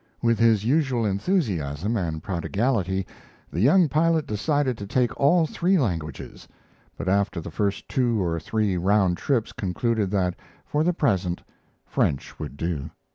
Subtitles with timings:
[0.19, 3.05] With his unusual enthusiasm and prodigality,
[3.51, 6.47] the young pilot decided to take all three languages,
[6.97, 10.33] but after the first two or three round trips concluded that
[10.65, 11.43] for the present
[11.85, 12.89] French would do.